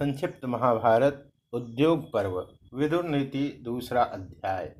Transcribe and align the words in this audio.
संक्षिप्त 0.00 0.44
महाभारत 0.44 1.28
उद्योग 1.52 2.12
पर्व, 2.12 2.36
विदुर 2.74 3.04
नीति, 3.04 3.60
दूसरा 3.62 4.02
अध्याय। 4.02 4.74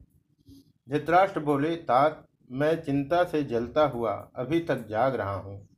धृतराष्ट्र 0.89 1.41
बोले, 1.41 1.77
तात, 1.77 2.27
मैं 2.51 2.83
चिंता 2.83 3.25
से 3.25 3.43
जलता 3.43 3.87
हुआ 3.87 4.13
अभी 4.37 4.61
तक 4.61 4.87
जाग 4.89 5.15
रहा 5.15 5.35
हूँ। 5.35 5.69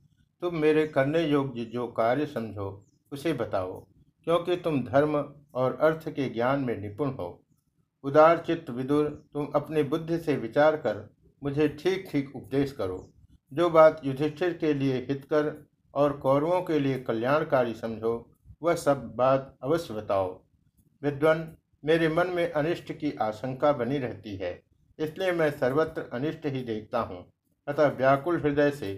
तुम 0.41 0.55
मेरे 0.55 0.87
करने 0.87 1.25
योग्य 1.27 1.65
जो 1.65 1.87
कार्य 1.87 2.25
समझो, 2.25 2.85
उसे 3.11 3.33
बताओ, 3.33 3.79
क्योंकि 4.23 4.55
तुम 4.55 4.83
धर्म 4.83 5.15
और 5.53 5.77
अर्थ 5.81 6.09
के 6.09 6.29
ज्ञान 6.29 6.59
में 6.59 6.77
निपुण 6.77 7.09
हो। 7.09 7.43
उदार 8.03 8.37
चित्त 8.37 8.69
विदुर, 8.69 9.29
तुम 9.33 9.47
अपनी 9.55 9.83
बुद्धि 9.83 10.17
से 10.17 10.35
विचार 10.35 10.75
कर, 10.75 11.09
मुझे 11.43 11.67
ठीक 11.67 12.09
ठीक 12.11 12.35
उपदेश 12.35 12.71
करो। 12.71 13.09
जो 13.51 13.69
बात 13.69 14.01
युधिष्ठिर 14.05 14.53
के 14.53 14.73
लिए 14.73 15.05
हितकर 15.09 15.67
और 15.93 16.17
कौरवों 16.17 16.61
के 16.61 16.79
लिए 16.79 16.99
कल्याणकारी 16.99 17.73
समझो 17.73 18.29
वह 18.63 18.75
सब 18.75 19.03
बात 19.15 19.55
अवश्य 19.63 19.93
बताओ। 19.93 20.29
विद्वन, 21.01 21.47
मेरे 21.83 22.07
मन 22.09 22.27
में 22.27 22.51
अनिष्ट 22.51 22.91
की 22.91 23.11
आशंका 23.21 23.71
बनी 23.73 23.97
रहती 23.99 24.35
है, 24.35 24.59
इसलिए 24.99 25.31
मैं 25.31 25.49
सर्वत्र 25.51 26.09
अनिष्ट 26.13 26.45
ही 26.45 26.63
देखता 26.63 26.99
हूँ। 27.01 27.25
अतः 27.67 27.87
व्याकुल 27.97 28.39
हृदय 28.41 28.71
से 28.71 28.91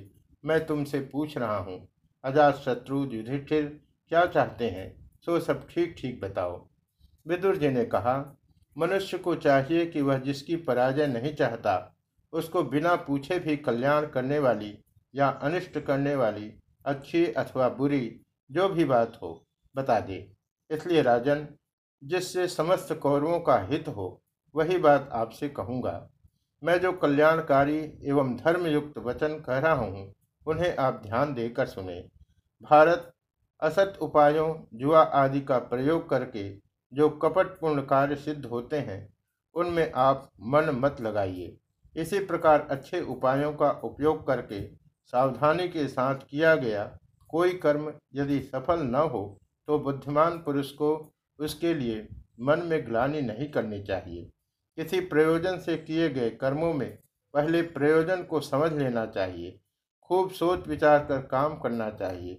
मैं 0.44 0.66
तुमसे 0.66 1.00
पूछ 1.12 1.38
रहा 1.38 1.58
हूँ, 1.58 1.88
अजात 2.24 2.56
शत्रु 2.56 3.04
युधिष्ठिर, 3.06 3.66
क्या 4.12 4.26
चाहते 4.26 4.70
हैं? 4.70 4.94
सो 5.26 5.40
सब 5.40 5.68
ठीक 5.68 5.96
ठीक 6.00 6.20
बताओ। 6.22 6.66
विदुर 7.26 7.58
जी 7.58 7.70
ने 7.70 7.86
कहा, 7.86 8.16
मनुष्य 8.76 9.18
को 9.18 9.36
चाहिए 9.38 9.86
कि 9.86 10.02
वह 10.02 10.18
जिसकी 10.20 10.56
पराजय 10.64 11.08
नहीं 11.08 11.34
चाहता, 11.36 11.96
उसको 12.34 12.64
बिना 12.66 12.96
पूछे 12.98 13.40
भी 13.40 13.56
कल्याण 13.58 14.06
करने 14.08 14.40
वाली 14.40 14.74
या 15.14 15.28
अनिष्ट 15.28 15.80
करने 15.80 16.16
वाली, 16.16 16.52
अच्छी 16.86 17.26
अथवा 17.28 17.70
बुरी, 17.72 18.20
जो 18.50 18.68
भी 18.70 18.86
बात 18.86 19.18
हो। 19.22 19.42
बता 19.76 20.00
दे 20.00 20.18
इसलिए 20.70 21.02
राजन, 21.02 21.48
जिससे 22.02 22.48
समस्त 22.48 22.94
कौरवों 22.94 23.40
का 23.40 23.58
हित 23.62 23.88
हो, 23.88 24.22
वही 24.56 24.78
बात 24.78 25.10
आपसे 25.14 25.50
कहूँगा। 25.50 26.10
मैं 26.64 26.80
जो 26.82 26.92
कल्याणकारी 26.92 27.78
एवं 28.04 28.36
धर्मयुक्त 28.36 28.98
वचन 28.98 29.34
कह 29.40 29.58
रहा 29.58 29.74
हूँ, 29.74 30.14
उन्हें 30.46 30.76
आप 30.76 31.02
ध्यान 31.04 31.34
देकर 31.34 31.66
सुने। 31.66 32.00
भारत, 32.62 33.12
असत 33.62 33.98
उपायों, 34.02 34.54
जुआ 34.74 35.02
आदि 35.02 35.42
का 35.42 35.58
प्रयोग 35.60 36.10
करके 36.10 36.50
जो 36.94 37.10
कपटपूर्ण 37.10 37.82
कार्य 37.82 38.16
सिद्ध 38.16 38.46
होते 38.46 38.80
हैं, 38.80 39.08
उनमें 39.56 39.92
आप 39.96 40.30
मन 40.44 40.70
मत 40.76 41.02
लगाइए। 41.02 41.56
इसी 41.96 42.20
प्रकार 42.20 42.68
अच्छे 42.72 43.02
उपायों 43.02 43.54
का 43.54 43.70
उपयोग 43.84 44.26
करके 44.28 44.62
सावधानी 45.14 45.68
के 45.70 45.88
साथ 45.88 46.16
किया 46.30 46.56
गया 46.56 46.84
कोई 47.30 47.54
कर्म 47.58 47.92
यदि 48.16 48.40
सफल 48.44 48.82
न 48.82 48.96
हो 49.12 49.22
तो 49.68 49.80
बुद्धिमान 49.80 50.38
पुरुष 50.38 50.72
को 50.72 51.14
उसके 51.40 51.74
लिए 51.74 52.08
मन 52.40 52.60
में 52.60 52.86
ग्लानी 52.86 53.22
नहीं 53.22 53.52
करनी 53.52 53.84
चाहिए। 53.84 54.32
किसी 54.78 55.00
प्रयोजन 55.02 55.60
से 55.60 55.78
किए 55.78 56.10
गए 56.10 56.30
कर्मों 56.30 56.74
में 56.74 56.98
पहले 57.34 57.62
प्रयोजन 57.62 58.24
को 58.24 58.40
समझ 58.40 58.72
लेना 58.74 59.06
चाहिए। 59.06 59.60
खूब 60.02 60.32
सोच 60.32 60.68
विचार 60.68 61.06
कर 61.06 61.22
काम 61.22 61.58
करना 61.60 61.90
चाहिए। 61.90 62.36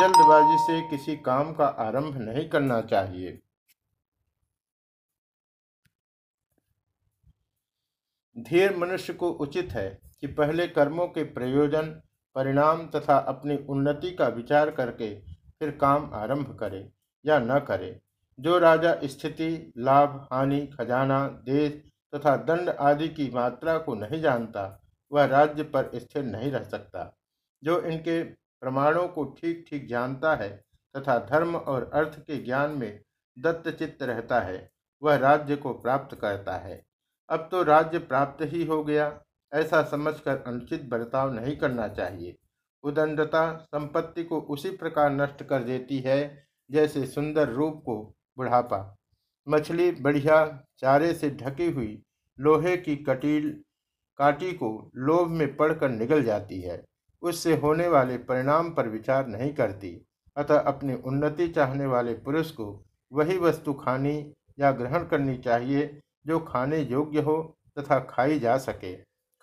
जल्दबाजी 0.00 0.56
से 0.58 0.90
किसी 0.90 1.16
काम 1.16 1.52
का 1.52 1.66
आरंभ 1.66 2.16
नहीं 2.16 2.48
करना 2.48 2.80
चाहिए। 2.80 3.40
धीर 8.38 8.76
मनुष्य 8.76 9.12
को 9.12 9.30
उचित 9.30 9.72
है 9.72 10.00
कि 10.20 10.26
पहले 10.26 10.66
कर्मों 10.68 11.06
के 11.08 11.24
प्रयोजन, 11.24 11.90
परिणाम 12.36 12.86
तथा 12.86 13.18
अपनी 13.18 13.56
उन्नति 13.56 14.10
का 14.10 14.28
विचार 14.28 14.70
करके 14.70 15.33
फिर 15.60 15.70
काम 15.70 16.10
आरंभ 16.14 16.56
करे 16.60 16.88
या 17.26 17.38
न 17.38 17.58
करे। 17.58 18.00
जो 18.40 18.58
राजा 18.58 18.96
स्थिति, 19.04 19.72
लाभ, 19.78 20.28
हानि, 20.32 20.66
खजाना, 20.66 21.28
देश 21.28 21.82
तथा 22.14 22.36
दंड 22.36 22.68
आदि 22.68 23.08
की 23.08 23.30
मात्रा 23.30 23.78
को 23.78 23.94
नहीं 23.94 24.20
जानता, 24.22 24.80
वह 25.12 25.24
राज्य 25.24 25.62
पर 25.62 25.90
स्थिर 25.94 26.24
नहीं 26.24 26.50
रह 26.52 26.64
सकता। 26.64 27.16
जो 27.64 27.80
इनके 27.80 28.22
प्रमाणों 28.22 29.08
को 29.08 29.24
ठीक 29.24 29.64
ठीक 29.68 29.88
जानता 29.88 30.34
है 30.34 30.64
तथा 30.96 31.18
धर्म 31.18 31.56
और 31.56 31.90
अर्थ 31.94 32.18
के 32.18 32.36
ज्ञान 32.36 32.70
में 32.70 33.00
दत्तचित्त 33.38 34.02
रहता 34.02 34.40
है, 34.40 34.70
वह 35.02 35.16
राज्य 35.16 35.56
को 35.56 35.72
प्राप्त 35.72 36.16
करता 36.16 36.56
है। 36.56 36.84
अब 37.28 37.48
तो 37.50 37.62
राज्य 37.62 37.98
प्राप्त 37.98 38.44
ही 38.44 38.64
हो 38.64 38.84
गया, 38.84 39.20
ऐसा 39.54 39.82
समझकर 39.82 40.42
अनुचित 40.46 40.84
बर्ताव 40.84 41.32
नहीं 41.32 41.56
करना 41.56 41.88
चाहिए। 41.88 42.36
उदंडता 42.84 43.56
संपत्ति 43.56 44.24
को 44.24 44.40
उसी 44.40 44.70
प्रकार 44.70 45.12
नष्ट 45.12 45.42
कर 45.42 45.62
देती 45.62 45.98
है, 45.98 46.46
जैसे 46.70 47.06
सुंदर 47.06 47.48
रूप 47.48 47.82
को 47.86 47.96
बुढ़ापा। 48.36 48.96
मछली 49.46 49.90
बढ़िया 49.92 50.44
चारे 50.78 51.12
से 51.14 51.30
ढकी 51.30 51.70
हुई 51.70 52.02
लोहे 52.38 52.76
की 52.76 52.96
कटील 52.96 53.50
काटी 54.18 54.52
को 54.52 54.90
लोभ 54.96 55.28
में 55.28 55.56
पड़कर 55.56 55.88
निगल 55.88 56.22
जाती 56.22 56.60
है। 56.60 56.82
उससे 57.22 57.56
होने 57.56 57.88
वाले 57.88 58.16
परिणाम 58.18 58.70
पर 58.70 58.88
विचार 58.88 59.26
नहीं 59.26 59.52
करती, 59.54 60.06
अतः 60.36 60.58
अपनी 60.58 60.94
उन्नति 60.94 61.48
चाहने 61.48 61.86
वाले 61.86 62.14
पुरुष 62.14 62.50
को 62.50 62.84
वही 63.12 63.38
वस्तु 63.38 63.72
खानी 63.74 64.34
या 64.58 64.70
ग्रहण 64.72 65.06
करनी 65.06 65.36
चाहिए, 65.38 66.00
जो 66.26 66.38
खाने 66.40 66.78
योग्य 66.78 67.20
हो 67.20 67.56
तथा 67.78 67.98
खाई 68.00 68.38
जा 68.38 68.56
सके। 68.58 68.94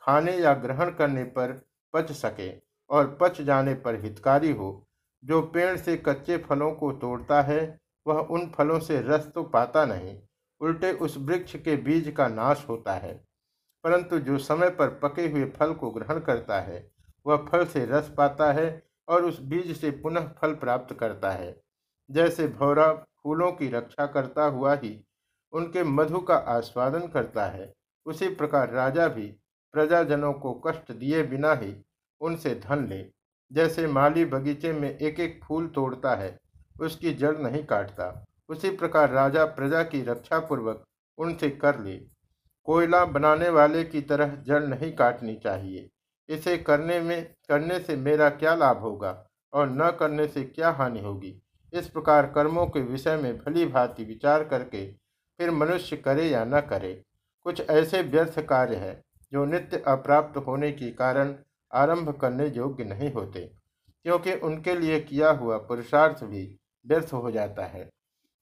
खाने 0.03 0.37
या 0.37 0.53
ग्रहण 0.53 0.91
करने 0.91 1.23
पर 1.23 1.61
पच 1.93 2.11
सके। 2.11 2.70
और 2.91 3.17
पच 3.21 3.41
जाने 3.41 3.73
पर 3.73 3.95
हितकारी 3.95 4.51
हो। 4.51 4.87
जो 5.23 5.41
पेड़ 5.41 5.77
से 5.77 5.95
कच्चे 5.97 6.37
फलों 6.37 6.71
को 6.71 6.91
तोड़ता 6.91 7.41
है, 7.41 7.79
वह 8.07 8.19
उन 8.21 8.47
फलों 8.47 8.79
से 8.79 9.01
रस 9.01 9.31
तो 9.35 9.43
पाता 9.43 9.85
नहीं, 9.85 10.17
उल्टे 10.61 10.91
उस 10.93 11.17
वृक्ष 11.17 11.55
के 11.55 11.75
बीज 11.75 12.13
का 12.17 12.27
नाश 12.27 12.65
होता 12.69 12.93
है। 12.93 13.13
परंतु 13.83 14.19
जो 14.19 14.37
समय 14.37 14.69
पर 14.69 14.87
पके 15.03 15.27
हुए 15.27 15.45
फल 15.49 15.73
को 15.73 15.91
ग्रहण 15.91 16.19
करता 16.19 16.59
है, 16.59 16.91
वह 17.25 17.45
फल 17.51 17.65
से 17.65 17.85
रस 17.85 18.13
पाता 18.17 18.51
है 18.51 18.83
और 19.07 19.25
उस 19.25 19.41
बीज 19.41 19.77
से 19.77 19.91
पुनः 19.91 20.27
फल 20.41 20.53
प्राप्त 20.55 20.95
करता 20.95 21.31
है। 21.31 21.55
जैसे 22.11 22.47
भौरा 22.47 22.91
फूलों 22.93 23.51
की 23.51 23.67
रक्षा 23.67 24.05
करता 24.05 24.43
हुआ 24.43 24.75
ही 24.75 25.05
उनके 25.53 25.83
मधु 25.83 26.19
का 26.19 26.35
आस्वादन 26.35 27.07
करता 27.07 27.45
है, 27.45 27.73
उसी 28.05 28.27
प्रकार 28.29 28.69
राजा 28.69 29.07
भी 29.07 29.27
प्रजाजनों 29.73 30.33
को 30.33 30.53
कष्ट 30.67 30.91
दिए 30.91 31.23
बिना 31.23 31.53
ही 31.53 31.73
उनसे 32.21 32.55
धन 32.55 32.87
ले। 32.87 33.05
जैसे 33.51 33.87
माली 33.87 34.25
बगीचे 34.25 34.71
में 34.73 34.97
एक 34.97 35.19
एक 35.19 35.39
फूल 35.43 35.67
तोड़ता 35.67 36.15
है, 36.15 36.39
उसकी 36.79 37.13
जड़ 37.13 37.37
नहीं 37.37 37.63
काटता। 37.63 38.25
उसी 38.49 38.69
प्रकार 38.69 39.09
राजा 39.09 39.45
प्रजा 39.45 39.83
की 39.83 40.01
रक्षा 40.01 40.39
पूर्वक 40.39 40.83
उनसे 41.17 41.49
कर 41.49 41.79
ले। 41.79 41.97
कोयला 42.67 43.05
बनाने 43.05 43.49
वाले 43.49 43.83
की 43.83 44.01
तरह 44.01 44.35
जड़ 44.35 44.63
नहीं 44.63 44.91
काटनी 44.91 45.35
चाहिए। 45.35 45.89
इसे 46.29 46.57
करने 46.57 46.99
में, 46.99 47.33
करने 47.49 47.79
से 47.79 47.95
मेरा 47.95 48.29
क्या 48.29 48.55
लाभ 48.55 48.77
होगा 48.77 49.27
और 49.53 49.69
न 49.69 49.89
करने 49.91 50.27
से 50.27 50.43
क्या 50.43 50.69
हानि 50.69 50.99
होगी? 50.99 51.41
इस 51.73 51.87
प्रकार 51.87 52.25
कर्मों 52.25 52.65
के 52.65 52.81
विषय 52.81 53.17
में 53.17 53.37
भली 53.37 53.65
भांति 53.65 54.03
विचार 54.03 54.43
करके 54.43 54.85
फिर 55.39 55.51
मनुष्य 55.51 55.97
करे 55.97 56.27
या 56.29 56.43
न 56.45 56.59
करे। 56.61 56.93
कुछ 57.43 57.69
ऐसे 57.69 58.01
व्यर्थ 58.01 58.39
कार्य 58.39 58.75
है 58.75 59.01
जो 59.33 59.45
नित्य 59.45 59.83
अप्राप्त 59.87 60.37
होने 60.37 60.71
के 60.71 60.91
कारण 60.91 61.35
आरंभ 61.73 62.09
करने 62.11 62.47
योग्य 62.47 62.83
नहीं 62.83 63.11
होते, 63.13 63.39
क्योंकि 64.05 64.33
उनके 64.39 64.75
लिए 64.75 64.99
किया 65.01 65.29
हुआ 65.31 65.57
पुरुषार्थ 65.59 66.23
भी 66.23 66.43
व्यर्थ 66.85 67.13
हो 67.13 67.31
जाता 67.31 67.65
है, 67.65 67.89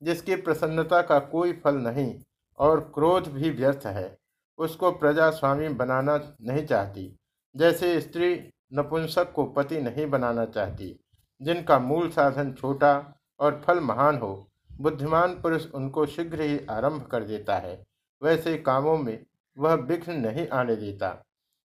जिसकी 0.02 0.36
प्रसन्नता 0.38 1.02
का 1.02 1.20
कोई 1.28 1.54
फल 1.64 1.76
नहीं 1.78 2.14
और 2.60 2.80
क्रोध 2.94 3.28
भी 3.28 3.50
व्यर्थ 3.50 3.86
है। 3.88 4.18
उसको 4.60 4.92
प्रजा 4.92 5.30
स्वामी 5.32 5.68
बनाना 5.70 6.18
नहीं 6.42 6.66
चाहती, 6.66 7.12
जैसे 7.56 8.00
स्त्री 8.02 8.34
नपुंसक 8.74 9.32
को 9.32 9.44
पति 9.48 9.82
नहीं 9.82 10.10
बनाना 10.10 10.46
चाहती, 10.48 10.96
जिनका 11.42 11.80
मूल 11.80 12.10
साधन 12.10 12.52
छोटा 12.54 12.92
और 13.40 13.62
फल 13.66 13.80
महान 13.80 14.18
हो। 14.18 14.46
बुद्धिमान 14.80 15.34
पुरुष 15.42 15.66
उनको 15.68 16.06
शीघ्र 16.06 16.42
ही 16.42 16.60
आरंभ 16.70 17.08
कर 17.12 17.24
देता 17.24 17.58
है, 17.58 17.82
वैसे 18.22 18.58
कामों 18.58 18.98
में 18.98 19.26
वह 19.58 19.74
विघ्न 19.76 20.14
नहीं 20.18 20.48
आने 20.50 20.76
देता। 20.76 21.16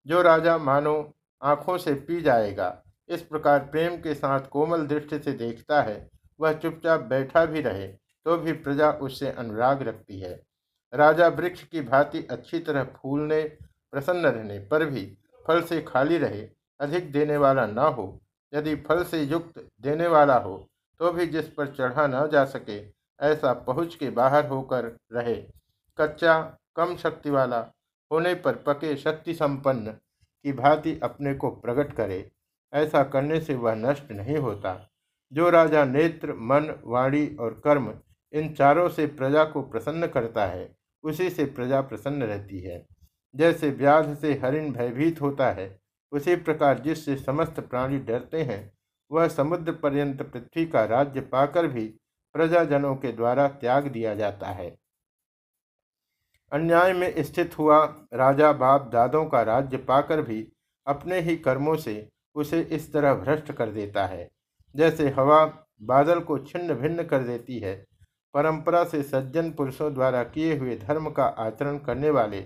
जो 0.05 0.21
राजा 0.21 0.57
मानो 0.57 0.93
आँखों 1.41 1.77
से 1.77 1.93
पी 1.93 2.21
जाएगा। 2.21 2.75
इस 3.09 3.21
प्रकार 3.21 3.59
प्रेम 3.61 3.95
के 4.01 4.13
साथ 4.13 4.47
कोमल 4.49 4.85
दृष्टि 4.87 5.19
से 5.19 5.31
देखता 5.33 5.81
है, 5.81 6.09
वह 6.39 6.53
चुपचाप 6.53 7.01
बैठा 7.05 7.45
भी 7.45 7.61
रहे 7.61 7.87
तो 8.25 8.37
भी 8.37 8.51
प्रजा 8.53 8.91
उससे 9.01 9.31
अनुराग 9.31 9.81
रखती 9.81 10.19
है। 10.19 10.39
राजा 10.93 11.27
वृक्ष 11.29 11.63
की 11.63 11.81
भांति 11.81 12.25
अच्छी 12.31 12.59
तरह 12.59 12.83
फूलने, 12.95 13.41
प्रसन्न 13.93 14.25
रहने 14.25 14.59
पर 14.61 14.85
भी 14.85 15.05
फल 15.45 15.61
से 15.61 15.81
खाली 15.81 16.17
रहे, 16.17 16.47
अधिक 16.79 17.11
देने 17.11 17.37
वाला 17.37 17.65
न 17.65 17.77
हो। 17.89 18.19
यदि 18.53 18.75
फल 18.87 19.03
से 19.03 19.21
युक्त 19.21 19.59
देने 19.81 20.07
वाला 20.07 20.37
हो 20.37 20.57
तो 20.99 21.11
भी 21.11 21.25
जिस 21.27 21.47
पर 21.47 21.67
चढ़ा 21.69 22.05
न 22.07 22.27
जा 22.31 22.43
सके, 22.45 22.79
ऐसा 23.19 23.53
पहुँच 23.63 23.95
के 23.95 24.09
बाहर 24.11 24.47
होकर 24.47 24.85
रहे। 25.13 25.35
कच्चा, 25.97 26.39
कम 26.75 26.95
शक्ति 26.97 27.29
वाला, 27.29 27.59
होने 28.11 28.33
पर 28.35 28.55
पके 28.65 28.95
शक्ति 28.97 29.33
संपन्न 29.33 29.93
की 30.43 30.53
भांति 30.53 30.99
अपने 31.03 31.33
को 31.33 31.49
प्रकट 31.49 31.93
करे, 31.93 32.31
ऐसा 32.73 33.03
करने 33.03 33.41
से 33.41 33.55
वह 33.55 33.75
नष्ट 33.75 34.11
नहीं 34.11 34.37
होता। 34.37 34.89
जो 35.33 35.49
राजा 35.49 35.85
नेत्र, 35.85 36.33
मन, 36.33 36.81
वाणी 36.85 37.35
और 37.35 37.61
कर्म 37.63 37.93
इन 38.33 38.53
चारों 38.53 38.89
से 38.89 39.05
प्रजा 39.07 39.43
को 39.43 39.61
प्रसन्न 39.61 40.07
करता 40.07 40.45
है, 40.45 40.75
उसी 41.03 41.29
से 41.29 41.45
प्रजा 41.45 41.81
प्रसन्न 41.81 42.23
रहती 42.23 42.59
है। 42.59 42.85
जैसे 43.35 43.69
व्याध 43.69 44.17
से 44.17 44.33
हरिण 44.33 44.71
भयभीत 44.71 45.21
होता 45.21 45.51
है, 45.51 45.79
उसी 46.11 46.35
प्रकार 46.35 46.79
जिससे 46.79 47.15
समस्त 47.15 47.59
प्राणी 47.59 47.99
डरते 47.99 48.43
हैं, 48.43 48.71
वह 49.11 49.27
समुद्र 49.27 49.71
पर्यंत 49.71 50.21
पृथ्वी 50.21 50.65
का 50.65 50.83
राज्य 50.85 51.21
पाकर 51.21 51.67
भी 51.67 51.85
प्रजाजनों 52.33 52.95
के 52.95 53.11
द्वारा 53.11 53.47
त्याग 53.47 53.87
दिया 53.87 54.15
जाता 54.15 54.47
है। 54.47 54.80
अन्याय 56.51 56.93
में 56.93 57.23
स्थित 57.23 57.57
हुआ 57.57 57.83
राजा 58.13 58.51
बाप 58.53 58.89
दादों 58.93 59.25
का 59.25 59.41
राज्य 59.41 59.77
पाकर 59.77 60.21
भी 60.21 60.47
अपने 60.87 61.19
ही 61.19 61.35
कर्मों 61.37 61.75
से 61.75 62.07
उसे 62.35 62.61
इस 62.71 62.91
तरह 62.93 63.13
भ्रष्ट 63.13 63.51
कर 63.51 63.69
देता 63.69 64.05
है। 64.05 64.29
जैसे 64.75 65.09
हवा 65.09 65.45
बादल 65.81 66.19
को 66.19 66.37
छिन्न 66.39 66.73
भिन्न 66.73 67.03
कर 67.03 67.23
देती 67.23 67.59
है, 67.59 67.75
परंपरा 68.33 68.83
से 68.83 69.01
सज्जन 69.03 69.51
पुरुषों 69.51 69.93
द्वारा 69.93 70.23
किए 70.23 70.57
हुए 70.57 70.75
धर्म 70.77 71.09
का 71.09 71.23
आचरण 71.23 71.77
करने 71.77 72.09
वाले 72.09 72.39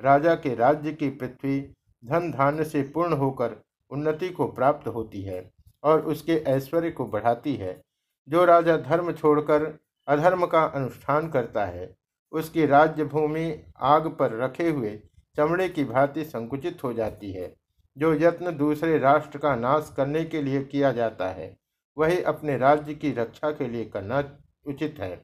राजा 0.00 0.34
के 0.34 0.54
राज्य 0.54 0.92
की 0.92 1.08
पृथ्वी 1.10 1.60
धन 2.02 2.30
धान्य 2.30 2.64
से 2.64 2.82
पूर्ण 2.84 3.12
होकर 3.12 3.56
उन्नति 3.90 4.28
को 4.28 4.46
प्राप्त 4.48 4.88
होती 4.88 5.22
है 5.22 5.50
और 5.82 6.00
उसके 6.02 6.36
ऐश्वर्य 6.48 6.90
को 6.90 7.06
बढ़ाती 7.06 7.54
है, 7.54 7.80
जो 8.28 8.44
राजा 8.44 8.76
धर्म 8.76 9.12
छोड़कर 9.12 9.72
अधर्म 10.08 10.46
का 10.46 10.62
अनुष्ठान 10.64 11.28
करता 11.28 11.64
है। 11.64 11.90
उसकी 12.32 12.66
राज्य 12.66 13.04
भूमि 13.04 13.52
आग 13.80 14.06
पर 14.10 14.36
रखे 14.38 14.68
हुए 14.68 14.90
चमड़े 15.36 15.68
की 15.68 15.84
भांति 15.84 16.24
संकुचित 16.24 16.84
हो 16.84 16.92
जाती 16.92 17.32
है, 17.32 17.52
जो 17.96 18.12
यत्न 18.14 18.56
दूसरे 18.56 18.98
राष्ट्र 18.98 19.38
का 19.38 19.54
नाश 19.56 19.92
करने 19.96 20.24
के 20.24 20.42
लिए 20.42 20.62
किया 20.64 20.92
जाता 20.92 21.28
है, 21.28 21.56
वही 21.96 22.22
अपने 22.22 22.56
राज्य 22.58 22.94
की 22.94 23.12
रक्षा 23.12 23.50
के 23.50 23.68
लिए 23.68 23.84
करना 23.84 24.22
उचित 24.66 24.96
है। 25.00 25.20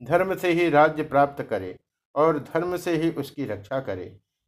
धर्म 0.00 0.34
से 0.36 0.52
ही 0.52 0.68
राज्य 0.68 1.02
प्राप्त 1.04 1.42
करे 1.42 1.76
और 2.14 2.38
धर्म 2.44 2.76
से 2.76 2.96
ही 2.96 3.10
उसकी 3.10 3.44
रक्षा 3.44 3.80
करे, 3.80 4.04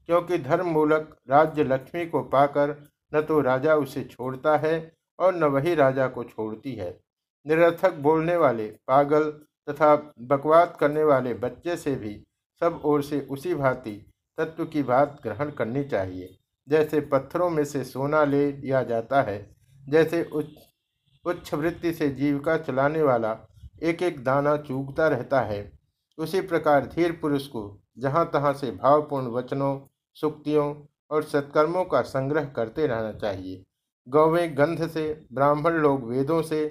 क्योंकि 0.09 0.39
धर्म 0.39 0.67
मूलक 0.67 1.17
राज्य 1.31 1.65
लक्ष्मी 1.65 2.07
को 2.07 2.23
पाकर 2.25 2.77
न 3.13 3.21
तो 3.23 3.41
राजा 3.41 3.75
उसे 3.75 4.03
छोड़ता 4.05 4.57
है 4.57 4.93
और 5.19 5.35
न 5.35 5.45
वही 5.45 5.75
राजा 5.75 6.07
को 6.09 6.25
छोड़ती 6.25 6.75
है। 6.75 6.91
निरर्थक 7.47 7.95
बोलने 7.97 8.37
वाले 8.37 8.67
पागल 8.89 9.33
तथा 9.71 9.95
बकवाद 10.21 10.77
करने 10.81 11.05
वाले 11.05 11.35
बच्चे 11.37 11.77
से 11.77 11.95
भी 11.97 12.15
सब 12.63 12.81
ओर 12.85 13.03
से 13.03 13.21
उसी 13.31 13.55
भांति 13.55 13.93
तत्व 14.39 14.65
की 14.65 14.83
बात 14.83 15.19
ग्रहण 15.23 15.51
करनी 15.51 15.85
चाहिए। 15.85 16.37
जैसे 16.69 17.01
पत्थरों 17.13 17.51
में 17.51 17.65
से 17.65 17.85
सोना 17.85 18.25
ले 18.25 18.51
लिया 18.53 18.83
जाता 18.83 19.23
है, 19.23 19.39
जैसे 19.81 20.23
उच्च 20.25 20.59
उच्च 21.25 21.53
वृत्ति 21.55 21.93
से 21.93 22.09
जीविका 22.11 22.57
चलाने 22.59 23.03
वाला 23.03 23.37
एक 23.83 24.03
एक 24.03 24.23
दाना 24.25 24.57
चूकता 24.59 25.09
रहता 25.09 25.41
है, 25.41 25.73
उसी 26.19 26.41
प्रकार 26.41 26.87
धीर 26.87 27.13
पुरुष 27.13 27.47
को 27.47 27.63
जहाँ 27.99 28.25
तहाँ 28.33 28.53
से 28.53 28.71
भावपूर्ण 28.73 29.27
वचनों, 29.27 29.79
सुक्तियों 30.17 30.75
और 31.11 31.23
सत्कर्मों 31.23 31.85
का 31.85 32.01
संग्रह 32.03 32.45
करते 32.47 32.87
रहना 32.87 33.13
चाहिए। 33.13 33.63
गौवें 34.07 34.57
गंध 34.59 34.87
से, 34.89 35.27
ब्राह्मण 35.33 35.73
लोग 35.73 36.09
वेदों 36.09 36.41
से, 36.43 36.65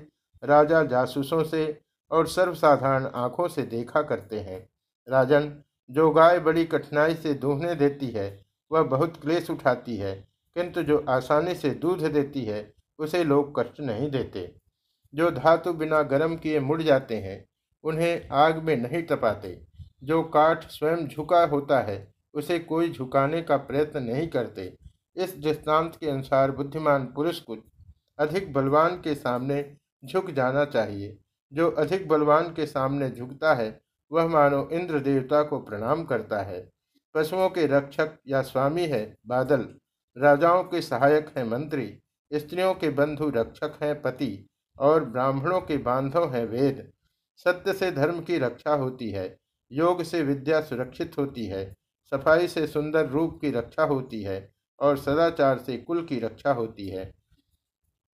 राजा 0.43 0.83
जासूसों 0.83 1.43
से 1.43 1.65
और 2.11 2.27
सर्वसाधारण 2.27 3.05
आँखों 3.05 3.47
से 3.47 3.63
देखा 3.63 4.01
करते 4.01 4.39
हैं। 4.39 4.69
राजन, 5.09 5.63
जो 5.91 6.11
गाय 6.11 6.39
बड़ी 6.39 6.65
कठिनाई 6.65 7.15
से 7.15 7.33
दूहने 7.33 7.75
देती 7.75 8.07
है, 8.07 8.45
वह 8.71 8.83
बहुत 8.83 9.21
क्लेश 9.21 9.49
उठाती 9.49 9.97
है, 9.97 10.27
किंतु 10.55 10.83
जो 10.83 11.05
आसानी 11.09 11.55
से 11.55 11.69
दूध 11.69 12.01
देती 12.01 12.45
है, 12.45 12.73
उसे 12.99 13.23
लोग 13.23 13.59
कष्ट 13.59 13.79
नहीं 13.79 14.11
देते। 14.11 14.55
जो 15.15 15.31
धातु 15.31 15.73
बिना 15.73 16.01
गर्म 16.01 16.35
किए 16.35 16.59
मुड़ 16.59 16.81
जाते 16.81 17.17
हैं, 17.17 17.45
उन्हें 17.83 18.29
आग 18.29 18.63
में 18.63 18.77
नहीं 18.77 19.03
तपाते। 19.03 19.61
जो 20.03 20.23
काठ 20.23 20.69
स्वयं 20.69 21.07
झुका 21.07 21.45
होता 21.45 21.79
है, 21.79 22.13
उसे 22.33 22.59
कोई 22.59 22.91
झुकाने 22.91 23.41
का 23.41 23.57
प्रयत्न 23.57 24.03
नहीं 24.03 24.27
करते। 24.27 24.77
इस 25.15 25.37
दृष्टांत 25.37 25.95
के 25.95 26.09
अनुसार 26.09 26.51
बुद्धिमान 26.51 27.05
पुरुष 27.05 27.39
को 27.39 27.57
अधिक 28.19 28.53
बलवान 28.53 28.95
के 29.01 29.15
सामने 29.15 29.77
झुक 30.05 30.31
जाना 30.31 30.65
चाहिए। 30.65 31.17
जो 31.53 31.71
अधिक 31.71 32.07
बलवान 32.07 32.53
के 32.53 32.65
सामने 32.65 33.09
झुकता 33.09 33.53
है, 33.53 33.81
वह 34.11 34.27
मानो 34.27 34.69
इंद्र 34.71 34.99
देवता 34.99 35.43
को 35.43 35.59
प्रणाम 35.59 36.03
करता 36.03 36.41
है। 36.41 36.69
पशुओं 37.15 37.49
के 37.49 37.67
रक्षक 37.67 38.17
या 38.27 38.41
स्वामी 38.41 38.87
है, 38.87 39.17
बादल। 39.27 39.75
राजाओं 40.17 40.63
के 40.63 40.81
सहायक 40.81 41.37
हैं, 41.37 41.43
मंत्री। 41.43 41.99
स्त्रियों 42.33 42.73
के 42.73 42.89
बंधु 42.89 43.29
रक्षक 43.29 43.79
हैं, 43.83 44.01
पति। 44.01 44.47
और 44.79 45.05
ब्राह्मणों 45.05 45.61
के 45.61 45.77
बांधव 45.77 46.33
हैं, 46.33 46.45
वेद। 46.45 46.91
सत्य 47.35 47.73
से 47.73 47.91
धर्म 47.91 48.21
की 48.21 48.37
रक्षा 48.37 48.73
होती 48.73 49.09
है। 49.09 49.37
योग 49.71 50.03
से 50.03 50.21
विद्या 50.21 50.61
सुरक्षित 50.61 51.17
होती 51.17 51.45
है। 51.45 51.75
सफ़ाई 52.13 52.47
से 52.47 52.67
सुंदर 52.67 53.09
रूप 53.09 53.37
की 53.41 53.51
रक्षा 53.51 53.83
होती 53.83 54.21
है। 54.23 54.53
और 54.79 54.97
सदाचार 54.97 55.57
से 55.57 55.77
कुल 55.77 56.05
की 56.05 56.19
रक्षा 56.19 56.51
होती 56.51 56.89
है। 56.89 57.05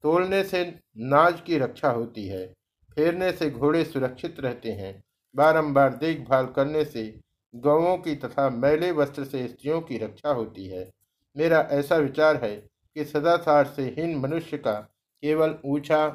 तोलने 0.03 0.44
से 0.44 0.81
नाज 0.97 1.41
की 1.41 1.59
रक्षा 1.59 1.91
होती 1.91 2.27
है। 2.27 2.55
फेरने 3.00 3.32
से 3.32 3.50
घोड़े 3.50 3.85
सुरक्षित 3.85 4.41
रहते 4.41 4.73
हैं। 4.73 5.02
बारंबार 5.35 5.94
देखभाल 5.97 6.47
करने 6.47 6.85
से 6.85 7.20
गौों 7.55 7.97
की 7.99 8.14
तथा 8.17 8.50
मैले 8.50 8.93
वस्त्र 8.93 9.25
से 9.25 9.49
स्त्रियों 9.49 9.81
की 9.81 9.99
रक्षा 9.99 10.31
होती 10.31 10.67
है। 10.69 10.93
मेरा 11.37 11.61
ऐसा 11.70 11.97
विचार 11.97 12.37
है 12.37 12.55
कि 12.56 13.05
सदाचार 13.05 13.67
से 13.67 13.82
हीन 13.82 14.19
मनुष्य 14.19 14.58
का 14.58 14.75
केवल 15.23 15.58
ऊँचा 15.64 16.08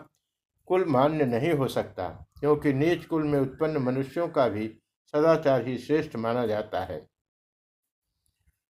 कुल 0.67 0.85
मान्य 0.85 1.25
नहीं 1.25 1.53
हो 1.53 1.67
सकता, 1.67 2.27
क्योंकि 2.39 2.73
नीच 2.73 3.05
कुल 3.05 3.23
में 3.23 3.39
उत्पन्न 3.39 3.77
मनुष्यों 3.77 4.27
का 4.27 4.47
भी 4.47 4.67
सदाचार 5.13 5.67
ही 5.67 5.77
श्रेष्ठ 5.77 6.15
माना 6.15 6.45
जाता 6.45 6.83
है। 6.83 7.05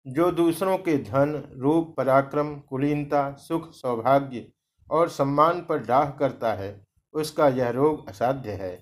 जो 0.07 0.31
दूसरों 0.33 0.79
के 0.79 0.99
धन, 0.99 1.53
रूप, 1.57 1.95
पराक्रम, 1.97 2.57
कुलीनता, 2.57 3.33
सुख, 3.33 3.73
सौभाग्य 3.73 4.49
और 4.91 5.09
सम्मान 5.09 5.61
पर 5.61 5.79
डाह 5.79 6.11
करता 6.11 6.53
है 6.53 6.84
उसका 7.15 7.49
यह 7.49 7.71
रोग 7.71 8.09
असाध्य 8.09 8.53
है। 8.53 8.73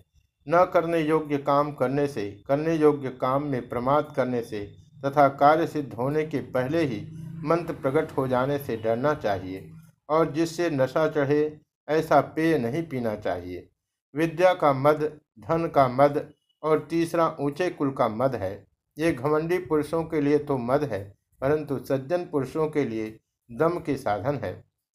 न 0.46 0.64
करने 0.64 1.00
योग्य 1.00 1.38
काम 1.38 1.72
करने 1.72 2.06
से, 2.06 2.30
करने 2.48 2.74
योग्य 2.74 3.10
काम 3.20 3.42
में 3.42 3.68
प्रमाद 3.68 4.12
करने 4.16 4.42
से 4.42 4.64
तथा 5.02 5.28
कार्य 5.28 5.66
सिद्ध 5.66 5.92
होने 5.94 6.24
के 6.26 6.38
पहले 6.52 6.82
ही 6.82 7.00
मंत्र 7.44 7.74
प्रकट 7.74 8.16
हो 8.16 8.26
जाने 8.28 8.58
से 8.58 8.76
डरना 8.76 9.14
चाहिए 9.14 9.70
और 10.08 10.32
जिससे 10.32 10.70
नशा 10.70 11.08
चढ़े, 11.08 11.60
ऐसा 11.88 12.20
पेय 12.20 12.58
नहीं 12.58 12.82
पीना 12.82 13.14
चाहिए। 13.16 13.68
विद्या 14.14 14.52
का 14.54 14.72
मद, 14.72 15.02
धन 15.40 15.66
का 15.66 15.86
मद 15.88 16.26
और 16.62 16.86
तीसरा 16.90 17.26
ऊँचे 17.40 17.68
कुल 17.70 17.90
का 17.90 18.08
मद 18.08 18.34
है। 18.34 18.52
ये 18.96 19.12
घमंडी 19.12 19.58
पुरुषों 19.58 20.02
के 20.04 20.20
लिए 20.20 20.38
तो 20.38 20.58
मद 20.58 20.84
है, 20.84 21.02
परंतु 21.40 21.78
सज्जन 21.78 22.24
पुरुषों 22.24 22.68
के 22.68 22.84
लिए 22.84 23.18
दम 23.50 23.78
के 23.78 23.96
साधन 23.96 24.38
है। 24.44 24.52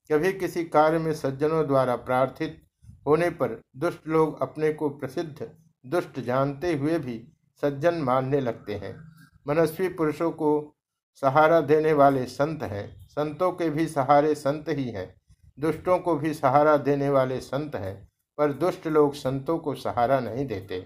कभी 0.10 0.32
किसी 0.34 0.64
कार्य 0.66 1.00
में 1.00 1.14
सज्जनों 1.14 1.66
द्वारा 1.68 1.96
प्रार्थित 1.98 2.62
होने 3.08 3.30
पर 3.30 3.62
दुष्ट 3.78 4.08
लोग 4.08 4.42
अपने 4.42 4.74
को 4.74 4.90
प्रसिद्ध, 4.90 5.50
दुष्ट 5.86 6.20
जानते 6.20 6.74
हुए 6.74 7.00
भी 7.00 7.28
सज्जन 7.62 7.96
मानने 7.96 8.40
लगते 8.40 8.76
हैं। 8.76 9.04
मनस्वी 9.48 9.90
पुरुषों 9.90 10.32
को 10.32 10.76
सहारा 11.14 11.62
देने 11.62 11.94
वाले 11.94 12.26
संत 12.26 12.64
हैं। 12.64 13.08
संतों 13.08 13.52
के 13.52 13.70
भी 13.70 13.88
सहारे 13.88 14.36
संत 14.36 14.66
ही 14.70 14.92
हैं। 14.92 15.16
दुष्टों 15.60 16.00
को 16.00 16.16
भी 16.16 16.34
सहारा 16.34 16.78
देने 16.78 17.10
वाले 17.10 17.40
संत 17.40 17.76
हैं, 17.76 18.10
पर 18.38 18.52
दुष्ट 18.54 18.88
लोग 18.88 19.14
संतों 19.14 19.58
को 19.58 19.76
सहारा 19.76 20.20
नहीं 20.20 20.46
देते। 20.48 20.86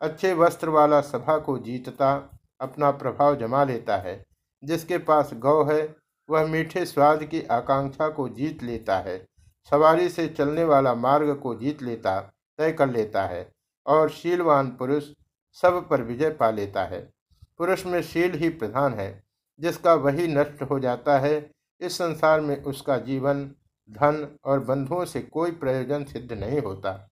अच्छे 0.00 0.34
वस्त्र 0.34 0.68
वाला 0.68 1.00
सभा 1.00 1.38
को 1.38 1.58
जीतता, 1.58 2.38
अपना 2.60 2.90
प्रभाव 2.90 3.36
जमा 3.36 3.64
लेता 3.64 3.96
है। 3.96 4.24
जिसके 4.64 4.98
पास 4.98 5.30
गौ 5.34 5.64
है, 5.64 5.96
वह 6.30 6.46
मीठे 6.46 6.86
स्वाद 6.86 7.24
की 7.24 7.42
आकांक्षा 7.42 8.08
को 8.08 8.28
जीत 8.28 8.62
लेता 8.62 8.98
है। 8.98 9.26
सवारी 9.70 10.08
से 10.08 10.28
चलने 10.28 10.64
वाला 10.64 10.94
मार्ग 10.94 11.34
को 11.34 11.54
जीत 11.54 11.82
लेता, 11.82 12.20
तय 12.58 12.72
कर 12.72 12.90
लेता 12.90 13.26
है 13.26 13.52
और 13.86 14.10
शीलवान 14.10 14.70
पुरुष 14.70 15.04
सब 15.52 15.88
पर 15.88 16.02
विजय 16.02 16.30
पा 16.30 16.50
लेता 16.50 16.84
है। 16.84 17.12
पुरुष 17.58 17.86
में 17.86 18.02
शील 18.02 18.32
ही 18.32 18.48
प्रधान 18.48 18.94
है, 18.94 19.24
जिसका 19.60 19.94
वही 19.94 20.28
नष्ट 20.28 20.62
हो 20.62 20.80
जाता 20.80 21.18
है। 21.18 21.50
इस 21.80 21.98
संसार 21.98 22.40
में 22.40 22.62
उसका 22.62 22.98
जीवन, 22.98 23.44
धन 23.90 24.36
और 24.44 24.60
बंधुओं 24.60 25.04
से 25.04 25.20
कोई 25.20 25.50
प्रयोजन 25.50 26.04
सिद्ध 26.04 26.32
नहीं 26.32 26.60
होता। 26.60 27.10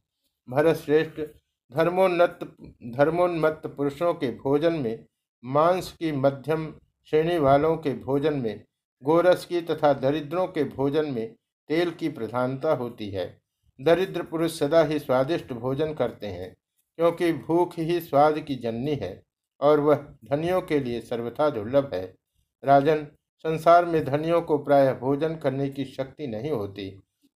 भरत 0.51 0.77
श्रेष्ठ 0.77 1.21
धर्मोन्नत, 1.77 2.39
धर्मोन्मत्त 2.97 3.67
पुरुषों 3.67 4.15
के 4.15 4.31
भोजन 4.31 4.73
में, 4.73 5.07
मांस 5.45 5.93
की 5.93 6.13
मध्यम 6.13 6.75
श्रेणी 7.05 7.39
वालों 7.39 7.77
के 7.77 7.95
भोजन 7.95 8.35
में, 8.35 8.65
गोरस 9.03 9.45
की 9.45 9.61
तथा 9.61 9.93
दरिद्रों 9.93 10.47
के 10.47 10.65
भोजन 10.65 11.11
में 11.11 11.35
तेल 11.69 11.91
की 11.91 12.09
प्रधानता 12.09 12.73
होती 12.73 13.09
है। 13.11 13.27
दरिद्र 13.81 14.23
पुरुष 14.23 14.59
सदा 14.59 14.83
ही 14.83 14.99
स्वादिष्ट 14.99 15.53
भोजन 15.53 15.95
करते 15.95 16.27
हैं, 16.27 16.55
क्योंकि 16.99 17.33
भूख 17.33 17.79
ही 17.79 18.01
स्वाद 18.01 18.39
की 18.39 18.55
जननी 18.55 18.95
है, 18.95 19.23
और 19.61 19.81
वह 19.81 20.05
धनियों 20.25 20.61
के 20.61 20.79
लिए 20.81 21.01
सर्वथा 21.01 21.49
दुर्लभ 21.51 21.91
है। 21.95 22.05
राजन, 22.63 23.07
संसार 23.45 23.85
में 23.85 24.05
धनियों 24.05 24.41
को 24.43 24.59
प्रायः 24.59 24.93
भोजन 24.95 25.35
करने 25.37 25.69
की 25.69 25.85
शक्ति 25.85 26.27
नहीं 26.27 26.51
होती, 26.51 26.89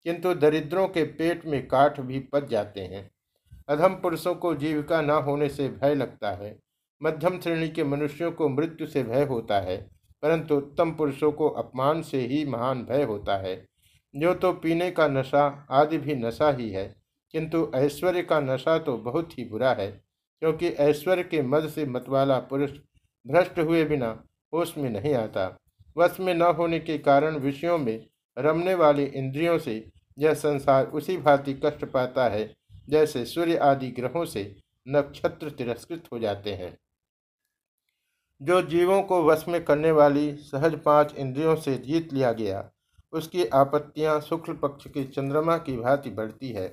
किंतु 0.06 0.35
दरिद्रों 0.35 0.87
के 0.88 1.04
पेट 1.04 1.47
में 1.47 1.66
काठ 1.68 2.00
भी 2.00 2.18
पच 2.32 2.49
जाते 2.49 2.80
हैं। 2.80 3.11
अधम 3.68 3.94
पुरुषों 3.94 4.35
को 4.35 4.54
जीविका 4.54 5.00
न 5.02 5.11
होने 5.11 5.49
से 5.49 5.68
भय 5.68 5.94
लगता 5.94 6.30
है। 6.32 6.56
मध्यम 7.00 7.38
श्रेणी 7.40 7.68
के 7.68 7.85
मनुष्यों 7.85 8.30
को 8.32 8.49
मृत्यु 8.49 8.87
से 8.87 9.02
भय 9.02 9.25
होता 9.25 9.61
है, 9.61 9.76
परंतु 10.23 10.56
उत्तम 10.56 10.90
पुरुषों 10.90 11.32
को 11.32 11.49
अपमान 11.49 12.02
से 12.02 12.20
ही 12.20 12.44
महान 12.44 12.82
भय 12.85 13.02
होता 13.02 13.37
है। 13.37 13.54
जो 14.18 14.32
तो 14.34 14.52
पीने 14.52 14.90
का 14.90 15.06
नशा 15.08 15.42
आदि 15.70 15.98
भी 15.98 16.14
नशा 16.14 16.50
ही 16.50 16.68
है, 16.70 16.84
किंतु 17.34 17.70
ऐश्वर्य 17.75 18.22
का 18.22 18.40
नशा 18.40 18.76
तो 18.78 18.96
बहुत 18.98 19.38
ही 19.38 19.44
बुरा 19.44 19.72
है, 19.72 19.90
क्योंकि 20.42 20.68
ऐश्वर्य 20.68 21.22
के 21.22 21.42
मद 21.42 21.68
से 21.68 21.84
मतवाला 21.87 22.38
पुरुष 22.40 22.70
भ्रष्ट 23.26 23.58
हुए 23.58 23.84
बिना 23.84 24.08
होश 24.52 24.76
में 24.78 24.88
नहीं 24.90 25.14
आता। 25.14 25.46
वश 25.96 26.16
में 26.20 26.34
न 26.34 26.42
होने 26.42 26.78
के 26.78 26.98
कारण 26.98 27.37
विषयों 27.37 27.76
में 27.78 28.06
रमने 28.37 28.75
वाली 28.75 29.04
इंद्रियों 29.04 29.58
से 29.58 29.84
यह 30.18 30.34
संसार 30.34 30.87
उसी 30.87 31.16
भांति 31.16 31.54
कष्ट 31.64 31.84
पाता 31.84 32.28
है, 32.28 32.54
जैसे 32.88 33.25
सूर्य 33.25 33.56
आदि 33.56 33.90
ग्रहों 33.90 34.25
से 34.25 34.54
नक्षत्र 34.87 35.50
तिरस्कृत 35.50 36.04
हो 36.12 36.18
जाते 36.18 36.54
हैं। 36.54 36.76
जो 38.40 38.60
जीवों 38.62 39.02
को 39.02 39.22
वश 39.22 39.44
में 39.48 39.62
करने 39.64 39.90
वाली 39.90 40.32
सहज 40.42 40.78
पाँच 40.82 41.14
इंद्रियों 41.14 41.54
से 41.56 41.76
जीत 41.78 42.12
लिया 42.12 42.32
गया 42.32 42.68
उसकी 43.12 43.44
आपत्तियाँ 43.54 44.20
शुक्ल 44.20 44.52
पक्ष 44.52 44.86
के 44.86 45.04
चंद्रमा 45.04 45.56
की 45.58 45.76
भांति 45.76 46.10
बढ़ती 46.10 46.50
है। 46.52 46.66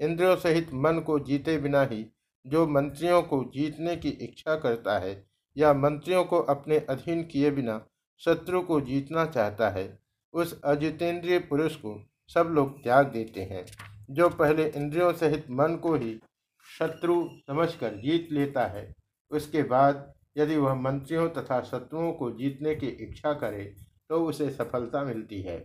इंद्रियों 0.00 0.36
सहित 0.36 0.70
मन 0.74 1.00
को 1.00 1.18
जीते 1.18 1.56
बिना 1.58 1.82
ही 1.82 2.04
जो 2.44 2.66
मंत्रियों 2.66 3.22
को 3.22 3.42
जीतने 3.54 3.96
की 3.96 4.08
इच्छा 4.08 4.54
करता 4.56 4.98
है 4.98 5.22
या 5.56 5.72
मंत्रियों 5.74 6.24
को 6.24 6.38
अपने 6.50 6.78
अधीन 6.90 7.22
किए 7.22 7.50
बिना 7.50 7.80
शत्रु 8.20 8.60
को 8.60 8.80
जीतना 8.80 9.24
चाहता 9.26 9.68
है, 9.68 9.98
उस 10.34 10.60
अजितेंद्रिय 10.64 11.38
पुरुष 11.40 11.76
को 11.76 11.94
सब 12.30 12.50
लोग 12.50 12.82
त्याग 12.82 13.06
देते 13.06 13.42
हैं, 13.42 13.64
जो 14.10 14.28
पहले 14.28 14.66
इंद्रियों 14.66 15.12
सहित 15.12 15.46
मन 15.50 15.76
को 15.76 15.94
ही 15.94 16.18
शत्रु 16.66 17.22
समझकर 17.46 17.94
जीत 17.96 18.28
लेता 18.32 18.66
है। 18.66 18.92
उसके 19.30 19.62
बाद 19.62 20.12
यदि 20.38 20.56
वह 20.56 20.74
मंत्रियों 20.74 21.28
तथा 21.30 21.60
शत्रुओं 21.62 22.12
को 22.12 22.30
जीतने 22.30 22.74
की 22.74 22.86
इच्छा 22.86 23.32
करे 23.34 23.64
तो 24.10 24.24
उसे 24.26 24.50
सफलता 24.50 25.02
मिलती 25.04 25.40
है। 25.42 25.58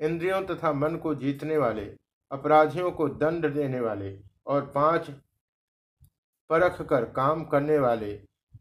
इंद्रियों 0.00 0.40
तथा 0.42 0.72
मन 0.72 0.96
को 0.96 1.14
जीतने 1.14 1.56
वाले, 1.56 1.84
अपराधियों 2.30 2.90
को 2.90 3.08
दंड 3.08 3.46
देने 3.54 3.80
वाले 3.80 4.18
और 4.46 4.66
पाँच 4.74 5.10
परख 6.50 6.80
कर 6.82 7.04
काम 7.04 7.44
करने 7.44 7.78
वाले, 7.78 8.12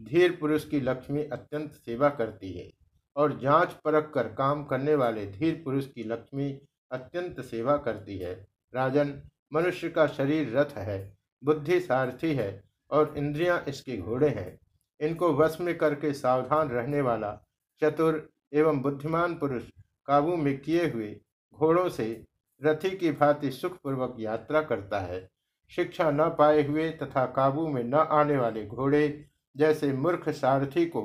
धीर 0.02 0.38
पुरुष 0.42 0.68
की 0.70 0.80
लक्ष्मी 0.82 1.24
अत्यंत 1.24 1.72
सेवा 1.72 2.10
करती 2.10 2.52
है 2.54 2.72
और 3.16 3.40
जाँच 3.40 3.74
परख 3.86 4.12
कर 4.14 4.28
काम 4.28 4.64
करने 4.66 4.96
वाले, 4.96 5.26
धीर 5.26 5.62
पुरुष 5.66 5.88
की 5.88 6.04
लक्ष्मी 6.04 6.52
अत्यंत 6.92 7.42
सेवा 7.42 7.78
करती 7.78 8.18
है। 8.18 8.34
राजन, 8.74 9.22
मनुष्य 9.54 9.90
का 9.90 10.08
शरीर 10.08 10.58
रथ 10.58 10.78
है, 10.78 11.18
बुद्धि 11.44 11.80
सारथी 11.80 12.34
है 12.36 12.64
और 12.92 13.14
इंद्रियाँ 13.18 13.64
इसके 13.68 13.98
घोड़े 13.98 14.30
हैं। 14.30 14.60
इनको 15.00 15.34
वश 15.34 15.58
में 15.62 15.78
करके 15.78 16.14
सावधान 16.14 16.70
रहने 16.70 17.02
वाला, 17.02 17.40
चतुर 17.82 18.30
एवं 18.54 18.82
बुद्धिमान 18.82 19.36
पुरुष 19.36 19.64
काबू 20.06 20.36
में 20.36 20.58
किए 20.60 20.90
हुए 20.90 21.16
घोड़ों 21.60 21.90
से 21.90 22.06
रथी 22.62 22.90
की 22.92 23.12
भांति 23.12 23.52
सुखपूर्वक 23.52 24.16
यात्रा 24.20 24.62
करता 24.62 25.00
है। 25.00 25.30
शिक्षा 25.72 26.10
न 26.12 26.30
पाए 26.30 26.64
हुए 26.68 26.90
तथा 26.94 27.26
काबू 27.26 27.68
में 27.68 27.84
न 27.84 27.94
आने 27.94 28.38
वाले 28.38 28.66
घोड़े 28.66 29.26
जैसे 29.56 29.92
मूर्ख 29.94 30.30
सारथी 30.30 30.86
को 30.86 31.04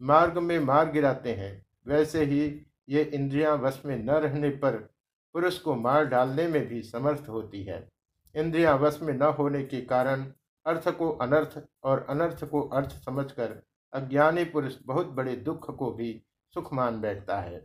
मार्ग 0.00 0.38
में 0.38 0.58
मार 0.60 0.90
गिराते 0.90 1.32
हैं, 1.32 1.64
वैसे 1.86 2.24
ही 2.24 2.44
ये 2.88 3.02
इंद्रियाँ 3.04 3.56
वश 3.56 3.82
में 3.86 3.96
न 3.96 4.10
रहने 4.10 4.50
पर 4.56 4.76
पुरुष 5.34 5.58
को 5.58 5.74
मार 5.74 6.04
डालने 6.04 6.46
में 6.48 6.66
भी 6.68 6.82
समर्थ 6.82 7.28
होती 7.28 7.62
है। 7.64 7.86
इंद्रियाँ 8.34 8.76
वश 8.78 8.98
में 9.02 9.12
न 9.14 9.34
होने 9.38 9.62
के 9.64 9.80
कारण 9.82 10.24
अर्थ 10.66 10.88
को 10.88 11.10
अनर्थ 11.12 11.60
और 11.84 12.06
अनर्थ 12.10 12.44
को 12.44 12.62
अर्थ 12.68 12.90
समझकर 13.04 13.60
अज्ञानी 13.92 14.44
पुरुष 14.44 14.76
बहुत 14.86 15.06
बड़े 15.10 15.36
दुख 15.36 15.70
को 15.76 15.90
भी 15.92 16.10
सुख 16.54 16.72
मान 16.74 17.00
बैठता 17.00 17.40
है। 17.40 17.64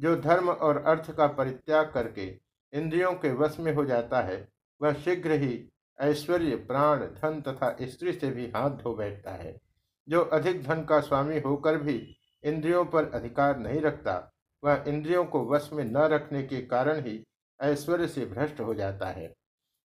जो 0.00 0.16
धर्म 0.16 0.48
और 0.48 0.82
अर्थ 0.82 1.10
का 1.10 1.26
परित्याग 1.26 1.90
करके 1.94 2.26
इंद्रियों 2.72 3.12
के 3.12 3.32
वश 3.32 3.56
में 3.60 3.74
हो 3.74 3.84
जाता 3.84 4.20
है, 4.20 4.48
वह 4.80 4.92
शीघ्र 4.92 5.30
ही 5.30 5.68
ऐश्वर्य, 5.98 6.56
प्राण, 6.56 7.00
धन 7.00 7.40
तथा 7.40 7.76
स्त्री 7.82 8.12
से 8.12 8.30
भी 8.30 8.46
हाथ 8.46 8.70
धो 8.70 8.94
बैठता 8.94 9.30
है। 9.30 9.60
जो 10.08 10.20
अधिक 10.20 10.62
धन 10.62 10.84
का 10.84 11.00
स्वामी 11.00 11.40
होकर 11.40 11.78
भी 11.78 12.16
इंद्रियों 12.44 12.84
पर 12.84 13.10
अधिकार 13.10 13.58
नहीं 13.58 13.80
रखता, 13.80 14.32
वह 14.64 14.84
इंद्रियों 14.88 15.24
को 15.24 15.44
वश 15.44 15.70
में 15.72 15.84
न 15.84 15.96
रखने 15.96 16.42
के 16.42 16.60
कारण 16.60 17.04
ही 17.04 17.24
ऐश्वर्य 17.60 18.08
से 18.08 18.26
भ्रष्ट 18.26 18.60
हो 18.60 18.74
जाता 18.74 19.06
है। 19.06 19.34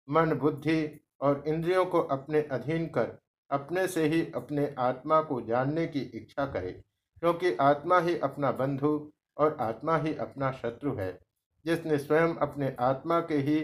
मन, 0.09 0.33
बुद्धि 0.33 1.01
और 1.21 1.43
इंद्रियों 1.47 1.85
को 1.87 2.01
अपने 2.01 2.43
अधीन 2.43 2.87
कर, 2.87 3.19
अपने 3.51 3.87
से 3.89 4.07
ही 4.07 4.33
अपने 4.35 4.75
आत्मा 4.79 5.21
को 5.23 5.41
जानने 5.41 5.87
की 5.87 6.01
इच्छा 6.01 6.47
करे, 6.47 6.73
क्योंकि 7.21 7.55
आत्मा 7.57 8.01
ही 8.01 8.19
अपना 8.19 8.51
बंधु 8.53 9.13
और 9.37 9.57
आत्मा 9.61 9.97
ही 9.97 10.14
अपना 10.14 10.50
शत्रु 10.52 10.95
है, 10.95 11.19
जिसने 11.64 11.99
स्वयं 11.99 12.35
अपने 12.37 12.75
आत्मा 12.81 13.21
के 13.21 13.37
ही, 13.38 13.59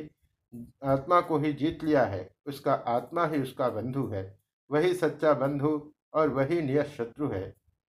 आत्मा 0.85 1.21
को 1.21 1.39
ही 1.39 1.53
जीत 1.53 1.85
लिया 1.85 2.05
है, 2.05 2.29
उसका 2.47 2.73
आत्मा 2.75 3.27
ही 3.27 3.43
उसका 3.43 3.69
बंधु 3.71 4.07
है, 4.07 4.25
वही 4.71 4.95
सच्चा 4.95 5.33
बंधु 5.35 5.81
और 6.15 6.29
वही 6.29 6.61
नियत 6.63 6.87
शत्रु 6.89 7.29
है। 7.29 7.43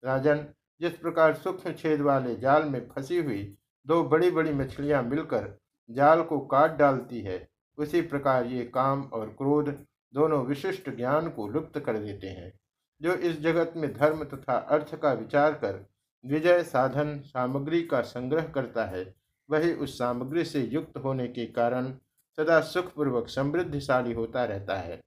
राजन, 0.03 0.45
जिस 0.81 0.97
प्रकार 0.97 1.33
सूक्ष्म 1.33 1.71
छेद 1.73 2.01
वाले 2.01 2.35
जाल 2.35 2.63
में 2.65 2.87
फंसी 2.89 3.17
हुई 3.17 3.43
दो 3.85 4.03
बड़ी 4.03 4.31
बड़ी 4.31 4.53
मछलियाँ 4.53 5.01
मिलकर 5.03 5.53
जाल 5.89 6.21
को 6.23 6.39
काट 6.45 6.77
डालती 6.77 7.21
है, 7.21 7.47
उसी 7.77 8.01
प्रकार 8.01 8.45
ये 8.45 8.65
काम 8.65 9.01
और 9.03 9.29
क्रोध 9.37 9.69
दोनों 10.13 10.43
विशिष्ट 10.45 10.89
ज्ञान 10.95 11.29
को 11.29 11.47
लुप्त 11.47 11.79
कर 11.79 11.97
देते 11.97 12.27
हैं, 12.27 12.51
जो 13.01 13.13
इस 13.13 13.39
जगत 13.41 13.73
में 13.75 13.93
धर्म 13.93 14.23
तथा 14.23 14.57
अर्थ 14.57 14.95
का 14.95 15.13
विचार 15.13 15.53
कर 15.53 15.85
विजय 16.25 16.63
साधन 16.63 17.19
सामग्री 17.25 17.81
का 17.83 18.01
संग्रह 18.01 18.43
करता 18.43 18.85
है। 18.85 19.15
वही 19.49 19.73
उस 19.73 19.97
सामग्री 19.99 20.45
से 20.45 20.61
युक्त 20.61 20.97
होने 20.97 21.27
के 21.27 21.45
कारण 21.45 21.91
सदा 22.37 22.59
सुखपूर्वक 22.61 23.27
समृद्धिशाली 23.27 24.13
होता 24.13 24.45
रहता 24.45 24.75
है। 24.75 25.01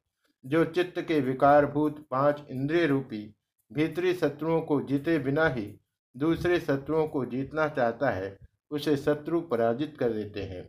जो 0.46 0.64
चित्त 0.64 1.00
के 1.00 1.20
विकारभूत 1.20 2.06
पाँच 2.10 2.42
इंद्रिय 2.50 2.86
रूपी 2.86 3.34
भीतरी 3.72 4.14
शत्रुओं 4.14 4.60
को 4.60 4.80
जीते 4.80 5.18
बिना 5.18 5.48
ही 5.48 5.80
दूसरे 6.16 6.60
शत्रुओं 6.60 7.08
को 7.08 7.24
जीतना 7.24 7.68
चाहता 7.68 8.10
है, 8.10 8.38
उसे 8.70 8.96
शत्रु 8.96 9.40
पराजित 9.40 9.96
कर 10.00 10.12
देते 10.12 10.42
हैं। 10.42 10.68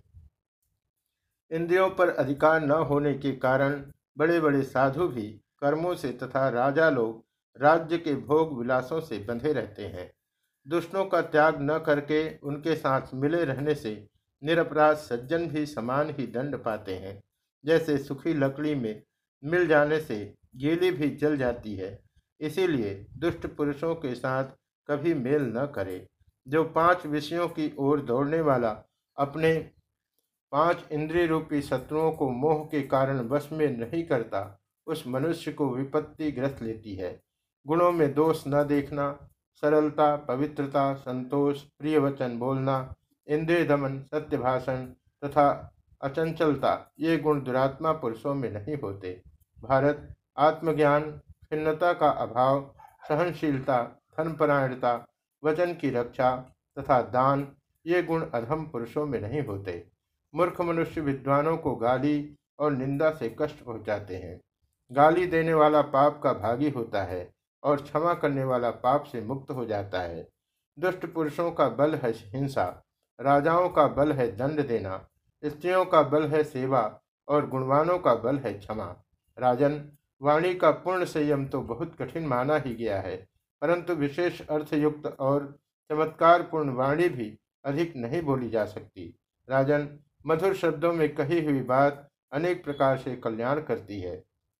इंद्रियों 1.51 1.89
पर 1.89 2.09
अधिकार 2.09 2.65
न 2.65 2.71
होने 2.71 3.13
के 3.13 3.31
कारण 3.31 3.83
बड़े 4.17 4.39
बड़े 4.39 4.63
साधु 4.63 5.07
भी 5.07 5.27
कर्मों 5.59 5.95
से 5.95 6.11
तथा 6.11 6.49
राजा 6.49 6.89
लोग 6.89 7.25
राज्य 7.61 7.97
के 7.97 8.15
भोग 8.15 8.59
विलासों 8.59 9.01
से 9.01 9.17
बंधे 9.19 9.53
रहते 9.53 9.85
हैं। 9.85 10.11
दुष्टों 10.67 11.05
का 11.05 11.21
त्याग 11.21 11.57
न 11.61 11.77
करके 11.79 12.37
उनके 12.37 12.75
साथ 12.75 13.13
मिले 13.13 13.43
रहने 13.45 13.75
से 13.75 14.07
निरपराध 14.43 14.97
सज्जन 14.97 15.47
भी 15.47 15.65
समान 15.65 16.09
ही 16.09 16.27
दंड 16.27 16.55
पाते 16.55 16.95
हैं। 16.95 17.21
जैसे 17.65 17.97
सुखी 17.97 18.33
लकड़ी 18.33 18.75
में 18.75 19.01
मिल 19.43 19.67
जाने 19.67 19.99
से 19.99 20.33
गीली 20.55 20.91
भी 20.91 21.09
जल 21.09 21.37
जाती 21.37 21.75
है। 21.75 21.99
इसीलिए 22.39 22.93
दुष्ट 23.17 23.47
पुरुषों 23.47 23.95
के 23.95 24.13
साथ 24.15 24.45
कभी 24.89 25.13
मेल 25.13 25.41
न 25.57 25.65
करे। 25.75 26.07
जो 26.47 26.63
पाँच 26.63 27.05
विषयों 27.05 27.47
की 27.47 27.71
ओर 27.79 28.01
दौड़ने 28.01 28.41
वाला 28.41 28.69
अपने 29.17 29.53
पाँच 30.51 30.85
इंद्रिय 30.91 31.25
रूपी 31.25 31.61
शत्रुओं 31.61 32.11
को 32.11 32.29
मोह 32.29 32.63
के 32.65 32.81
कारण 32.81 33.19
वश 33.19 33.49
में 33.51 33.67
नहीं 33.77 34.03
करता, 34.03 34.59
उस 34.87 35.03
मनुष्य 35.07 35.51
को 35.51 35.69
विपत्ति 35.75 36.31
ग्रस्त 36.31 36.61
लेती 36.61 36.95
है। 36.95 37.21
गुणों 37.65 37.91
में 37.91 38.13
दोष 38.13 38.43
न 38.47 38.63
देखना 38.63 39.07
सरलता, 39.61 40.15
पवित्रता, 40.15 40.93
संतोष 40.93 41.61
प्रिय 41.61 41.97
वचन 41.97 42.39
बोलना, 42.39 42.95
इंद्रिय 43.27 43.63
दमन, 43.63 43.99
सत्य 43.99 44.37
भाषण 44.37 44.85
तथा 45.25 45.73
अचंचलता, 46.01 46.93
ये 46.99 47.17
गुण 47.17 47.41
दुरात्मा 47.41 47.91
पुरुषों 47.91 48.33
में 48.33 48.51
नहीं 48.51 48.77
होते। 48.77 49.21
भारत, 49.63 50.15
आत्मज्ञान, 50.37 51.11
खिन्नता 51.19 51.93
का 51.93 52.09
अभाव, 52.09 52.75
सहनशीलता 53.07 53.83
धनपरायणता 54.17 55.07
वचन 55.43 55.73
की 55.73 55.89
रक्षा 55.89 56.35
तथा 56.79 57.01
दान, 57.01 57.47
ये 57.85 58.03
गुण 58.03 58.25
अधम 58.33 58.65
पुरुषों 58.65 59.05
में 59.05 59.21
नहीं 59.21 59.43
होते। 59.43 59.87
मूर्ख 60.35 60.61
मनुष्य 60.61 61.01
विद्वानों 61.01 61.57
को 61.57 61.75
गाली 61.75 62.35
और 62.59 62.71
निंदा 62.71 63.11
से 63.11 63.35
कष्ट 63.39 63.63
पहुंचाते 63.63 64.15
हैं। 64.15 64.41
गाली 64.91 65.27
देने 65.27 65.53
वाला 65.53 65.81
पाप 65.81 66.21
का 66.23 66.33
भागी 66.33 66.69
होता 66.69 67.03
है। 67.03 67.36
और 67.63 67.81
क्षमा 67.81 68.13
करने 68.13 68.43
वाला 68.43 68.69
पाप 68.79 69.03
से 69.03 69.21
मुक्त 69.21 69.51
हो 69.51 69.65
जाता 69.65 70.01
है। 70.01 70.27
दुष्ट 70.77 71.05
पुरुषों 71.05 71.51
का 71.51 71.67
बल 71.71 71.95
है 71.95 72.11
हिंसा, 72.33 72.65
राजाओं 73.19 73.69
का 73.69 73.87
बल 73.89 74.11
है 74.11 74.27
दंड 74.37 74.65
देना, 74.67 74.97
स्त्रियों 75.43 75.83
का 75.85 76.01
बल 76.03 76.27
है 76.27 76.43
सेवा 76.45 76.81
और 77.27 77.47
गुणवानों 77.49 77.97
का 77.99 78.13
बल 78.15 78.37
है 78.37 78.53
क्षमा। 78.53 78.85
राजन, 79.37 79.81
वाणी 80.21 80.53
का 80.55 80.71
पूर्ण 80.73 81.05
संयम 81.05 81.45
तो 81.47 81.61
बहुत 81.63 81.95
कठिन 81.95 82.25
माना 82.27 82.57
ही 82.57 82.73
गया 82.75 82.99
है, 83.01 83.15
परंतु 83.61 83.93
विशेष 83.95 84.41
अर्थयुक्त 84.41 85.05
और 85.19 85.55
चमत्कार 85.89 86.41
पूर्ण 86.41 86.73
वाणी 86.75 87.07
भी 87.09 87.37
अधिक 87.65 87.95
नहीं 87.95 88.21
बोली 88.21 88.49
जा 88.49 88.65
सकती। 88.65 89.13
राजन, 89.47 89.87
मधुर 90.25 90.53
शब्दों 90.55 90.91
में 90.93 91.13
कही 91.15 91.43
हुई 91.45 91.61
बात 91.63 92.07
अनेक 92.31 92.63
प्रकार 92.63 92.97
से 92.97 93.15
कल्याण 93.15 93.61
करती 93.61 93.99
है, 94.01 94.15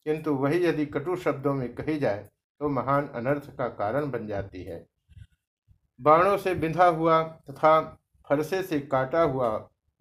किंतु 0.05 0.33
वही 0.35 0.65
यदि 0.65 0.85
कटु 0.87 1.15
शब्दों 1.17 1.53
में 1.53 1.73
कही 1.75 1.97
जाए 1.99 2.27
तो 2.61 2.69
महान 2.69 3.07
अनर्थ 3.15 3.49
का 3.57 3.67
कारण 3.75 4.09
बन 4.11 4.27
जाती 4.27 4.63
है। 4.63 4.85
बाणों 5.99 6.37
से 6.37 6.53
बिंधा 6.55 6.85
हुआ 6.87 7.21
तथा 7.49 7.79
फरसे 8.27 8.61
से 8.63 8.79
काटा 8.81 9.21
हुआ 9.23 9.49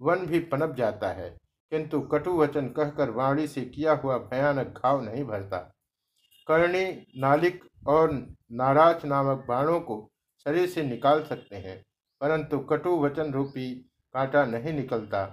वन 0.01 0.27
भी 0.27 0.39
पनप 0.43 0.75
जाता 0.77 1.09
है, 1.11 1.29
किंतु 1.73 2.01
कटु 2.03 2.37
वचन 2.39 2.69
कहकर 2.69 3.11
वाणी 3.11 3.47
से 3.49 3.61
किया 3.65 3.93
हुआ 3.95 4.19
भयानक 4.21 4.79
घाव 4.79 5.01
नहीं 5.03 5.25
भरता। 5.25 5.59
कर्णी, 6.49 6.85
नालिक 7.19 7.65
और 7.89 8.13
नाराज़ 8.53 9.07
नामक 9.07 9.45
बाणों 9.49 9.81
को 9.81 9.99
शरीर 10.47 10.69
से 10.69 10.83
निकाल 10.83 11.25
सकते 11.25 11.57
हैं, 11.57 11.83
परंतु 12.21 12.59
कटु 12.67 12.97
वचन 12.99 13.33
रूपी 13.33 13.73
कांटा 14.15 14.45
नहीं 14.47 14.73
निकलता, 14.73 15.25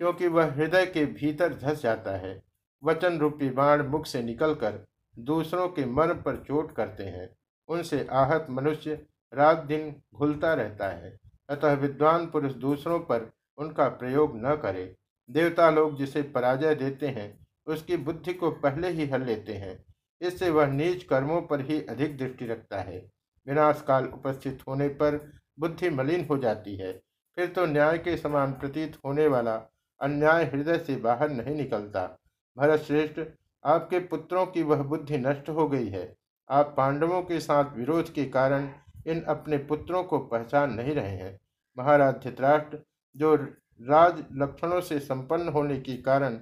क्योंकि 0.00 0.28
वह 0.28 0.52
हृदय 0.52 0.86
के 0.86 1.04
भीतर 1.08 1.54
धस 1.56 1.82
जाता 1.82 2.16
है। 2.18 2.40
वचन 2.82 3.18
रूपी 3.18 3.50
बाण 3.52 3.86
मुख 3.86 4.06
से 4.06 4.22
निकलकर 4.22 4.84
दूसरों 5.18 5.68
के 5.68 5.84
मन 5.86 6.06
पर 6.06 6.36
चोट 6.36 6.76
करते 6.76 7.04
हैं। 7.04 7.36
उनसे 7.68 8.06
आहत 8.10 8.46
मनुष्य 8.50 9.06
रात 9.34 9.58
दिन 9.58 10.02
घुलता 10.14 10.54
रहता 10.54 10.88
है। 10.88 11.18
अतः 11.48 11.72
विद्वान 11.72 12.26
पुरुष 12.26 12.52
दूसरों 12.52 13.00
पर 13.00 13.30
उनका 13.58 13.88
प्रयोग 13.88 14.32
न 14.36 14.56
करे। 14.56 14.96
देवता 15.30 15.70
लोग 15.70 15.96
जिसे 15.96 16.22
पराजय 16.22 16.74
देते 16.74 17.08
हैं, 17.08 17.46
उसकी 17.66 17.96
बुद्धि 17.96 18.34
को 18.34 18.50
पहले 18.50 18.88
ही 18.88 19.06
हल 19.06 19.22
लेते 19.22 19.54
हैं। 19.54 19.84
इससे 20.20 20.50
वह 20.50 20.66
नीच 20.66 21.02
कर्मों 21.02 21.42
पर 21.42 21.60
ही 21.60 21.82
अधिक 21.82 22.16
दृष्टि 22.18 22.46
रखता 22.46 22.80
है। 22.80 23.10
विनाश 23.46 23.84
काल 23.88 24.04
उपस्थित 24.04 24.62
होने 24.68 24.88
पर 24.88 25.32
बुद्धि 25.58 25.90
मलिन 25.90 26.26
हो 26.30 26.38
जाती 26.38 26.76
है। 26.76 26.92
फिर 27.36 27.46
तो 27.46 27.66
न्याय 27.66 27.98
के 27.98 28.16
समान 28.16 28.52
प्रतीत 28.52 28.98
होने 29.04 29.26
वाला 29.26 29.56
अन्याय 30.00 30.44
हृदय 30.44 30.78
से 30.78 30.96
बाहर 30.96 31.30
नहीं 31.30 31.54
निकलता। 31.56 32.18
भरत 32.56 32.80
श्रेष्ठ 32.80 33.20
आपके 33.64 33.98
पुत्रों 33.98 34.46
की 34.46 34.62
वह 34.62 34.82
बुद्धि 34.82 35.18
नष्ट 35.18 35.48
हो 35.48 35.68
गई 35.68 35.88
है। 35.88 36.16
आप 36.50 36.74
पांडवों 36.76 37.22
के 37.22 37.40
साथ 37.40 37.76
विरोध 37.76 38.12
के 38.12 38.24
कारण 38.24 38.68
इन 39.06 39.20
अपने 39.22 39.58
पुत्रों 39.58 40.02
को 40.04 40.18
पहचान 40.18 40.72
नहीं 40.72 40.94
रहे 40.94 41.16
हैं। 41.16 41.38
महाराज 41.78 42.14
धृतराष्ट्र, 42.14 42.78
जो 43.16 43.34
राज 43.34 44.24
लक्षणों 44.32 44.80
से 44.80 44.98
संपन्न 44.98 45.48
होने 45.48 45.80
के 45.80 45.96
कारण 45.96 46.34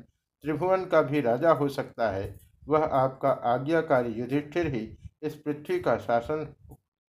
त्रिभुवन 0.44 0.84
का 0.84 1.02
भी 1.02 1.20
राजा 1.20 1.52
हो 1.52 1.68
सकता 1.68 2.10
है, 2.10 2.36
वह 2.68 2.84
आपका 2.84 3.30
आज्ञाकारी 3.30 4.12
युधिष्ठिर 4.12 4.66
ही 4.66 4.98
इस 5.22 5.34
पृथ्वी 5.34 5.80
का 5.80 5.96
शासन, 5.96 6.54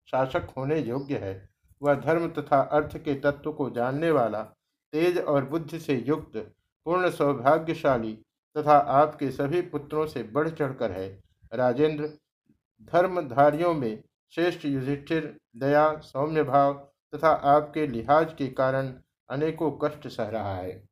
शासक 0.08 0.48
होने 0.56 0.78
योग्य 0.78 1.16
है। 1.16 1.48
वह 1.82 1.94
धर्म 1.94 2.28
तथा 2.28 2.60
अर्थ 2.60 2.96
के 2.98 3.14
तत्व 3.14 3.52
को 3.52 3.70
जानने 3.70 4.10
वाला, 4.10 4.42
तेज 4.92 5.18
और 5.18 5.44
बुद्धि 5.44 5.78
से 5.78 5.94
युक्त, 5.96 6.36
पूर्ण 6.86 7.10
सौभाग्यशाली 7.10 8.18
तथा 8.58 8.72
आपके 8.72 9.30
सभी 9.30 9.60
पुत्रों 9.60 10.06
से 10.06 10.22
बढ़ 10.22 10.48
चढ़कर 10.48 10.92
है। 10.92 11.22
राजेंद्र, 11.54 12.06
धर्मधारियों 12.82 13.74
में 13.74 14.02
श्रेष्ठ 14.30 14.64
युधिष्ठिर, 14.64 15.36
दया, 15.56 15.96
सौम्य 15.96 16.42
भाव 16.42 16.74
तथा 17.14 17.28
आपके 17.28 17.86
लिहाज 17.86 18.34
के 18.34 18.48
कारण 18.48 18.94
अनेकों 19.30 19.70
कष्ट 19.84 20.08
सह 20.08 20.28
रहा 20.28 20.54
है। 20.54 20.87